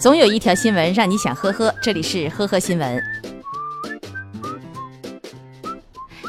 [0.00, 3.02] 总有一条新闻让你想呵呵，这里是呵呵新闻。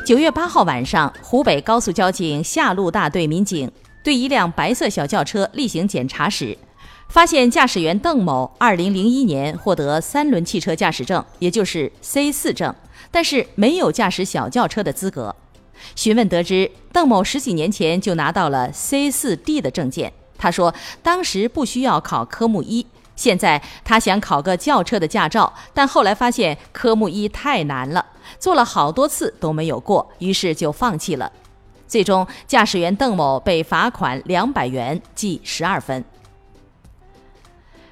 [0.05, 3.71] 九月八号晚上，湖北高速交警下路大队民警
[4.03, 6.57] 对一辆白色小轿车例行检查时，
[7.07, 12.75] 发现驾驶员邓某二零零一年获得三轮汽车驾驶证，也就是 C 四证，
[13.09, 15.33] 但是没有驾驶小轿车的资格。
[15.95, 20.11] 询问得知，邓某十几年前就拿到了 C 四 D 的证件。
[20.37, 22.85] 他说，当时不需要考科目一。
[23.15, 28.05] 现在他想考个轿车的驾照，但后来发现科目一太难了，
[28.39, 31.31] 做了好多次都没有过，于是就放弃了。
[31.87, 36.03] 最终，驾驶员邓某被罚款两百元，记十二分。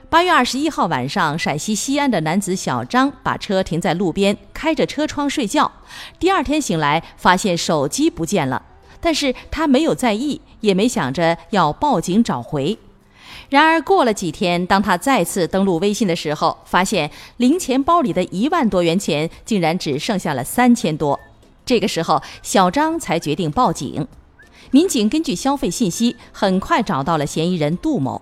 [0.09, 5.72] 八月二十一号晚上，陕西西安的男子小张把车停在路边，开着车窗睡觉。
[6.17, 8.64] 第二天醒来，发现手机不见了，
[9.00, 12.80] 但是他没有在意，也没想着要报警找回。
[13.48, 21.20] 然而过了几天，当他再次登录微信的时候，发现零钱包里的一万多元钱竟然只剩下了三千多。
[21.66, 24.08] 这个时候，小张才决定报警。
[24.72, 28.22] 民警根据消费信息，很快找到了嫌疑人杜某。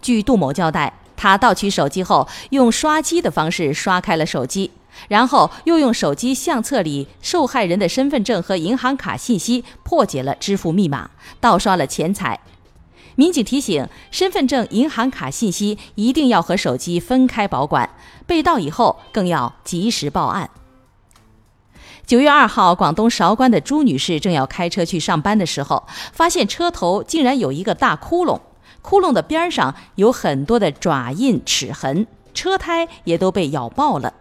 [0.00, 4.70] 据杜某交代，他盗取手机后，用刷机的方式刷开了手机，
[5.08, 11.10] 然后又用手机相册里受害人的身份证和银行卡信息破解了支付密码，
[11.40, 12.38] 盗刷了钱财。
[13.14, 17.90] 民警提醒：身份证、银行卡信息一定要和手机分开保管，
[18.26, 20.48] 被盗以后更要及时报案。
[22.06, 28.40] 九月二号，广东韶关的朱女士正要开车去上班的时候，发现车头竟然有一个大窟窿，
[28.80, 34.14] 窟窿的边上有很多的爪印、齿痕，车胎也都被咬爆了。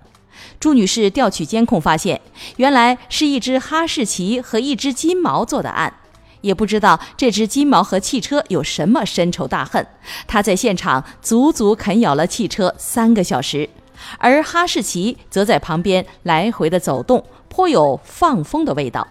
[0.59, 2.21] 朱女士调取监控发现，
[2.57, 5.93] 原来是一只哈士奇和一只金毛做的案。
[6.41, 9.85] 也不知道这只金毛和汽车有什么深仇大恨，
[10.27, 13.69] 它在现场足足啃咬了汽车三个小时，
[14.17, 19.07] 而哈士奇则在旁边来回的走动，颇有放风的味道。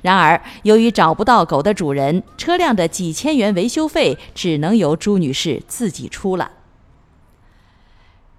[0.00, 6.50] 然而，由于找不到狗的主人，车辆的几千元维修费只能由朱女士自己出了。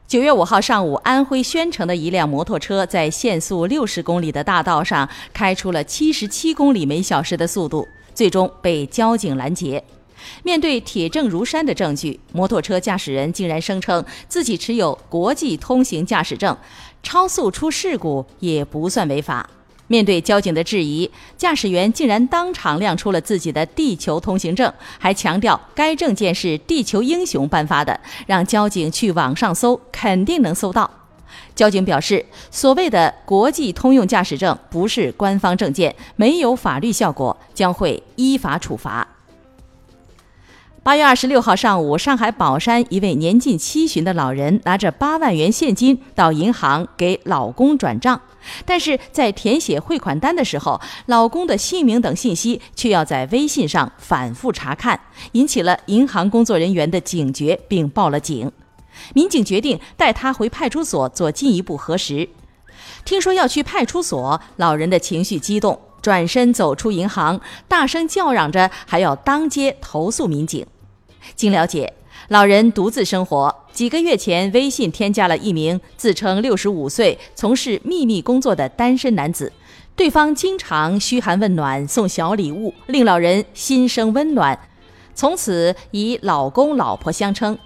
[0.07, 7.87] 九月五号上午，安徽宣城的一辆摩托车在限速六十公里的大道上开出了七十七公里每小时的速度。
[8.15, 9.83] 最终被交警拦截。
[10.41, 16.57] 面对铁证如山的证据，摩托车驾驶人竟然声称自己持有国际通行驾驶证，
[17.03, 19.47] 超速出事故也不算违法。
[19.87, 30.89] 面对交警的质疑，驾驶员竟然当场亮出了自己的地球通行证，还强调该证件是地球英雄颁发的，让交警去网上搜，肯定能搜到。
[31.55, 39.07] 交警表示，所谓的国际通用驾驶证不是官方证件，没有法律效果，将会依法处罚。
[40.83, 48.21] 八月二十六号上午，上海宝山一位年近七旬的老人拿着八万元现金到银行给老公转账，
[48.65, 54.99] 但是在填写汇款单的时候，老公的姓名等信息却要在微信上反复查看，
[55.31, 58.51] 引起了银行工作人员的警觉，并报了警。
[59.13, 62.29] 民警决定带他回派出所做进一步核实。
[63.03, 70.65] 听说要去派出所，老人的情绪激动，转身走出银行，大声叫嚷着还要当街投诉民警。
[71.35, 71.93] 经了解，
[72.27, 79.51] 老人独自生活，几个月前微信添加了一名自称六十五岁、从事秘密工作的单身男子，
[79.95, 84.59] 对方经常嘘寒问暖、送小礼物，令老人心生温暖，
[85.13, 87.57] 从此以老公、老婆相称。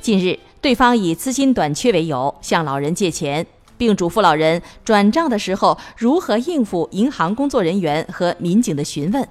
[0.00, 0.38] 近日。
[0.64, 9.28] 对方以资金短缺为由向老人借钱，并嘱咐老人转账的时候如何应付银行工作人员和民警的询问。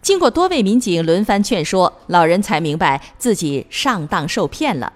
[0.00, 4.92] 经过多位民警轮番劝说，老人才明白自己上当受骗了。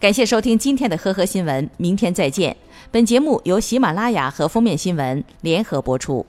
[0.00, 2.56] 感谢收听今天的呵呵新闻，明天再见。
[2.90, 6.26] 本节目由喜马拉雅和封面新闻联合播出。